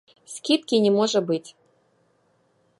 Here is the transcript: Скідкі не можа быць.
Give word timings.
Скідкі 0.35 0.79
не 0.87 0.91
можа 0.97 1.19
быць. 1.29 1.49